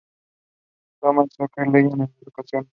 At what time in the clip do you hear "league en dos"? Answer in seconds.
1.67-2.09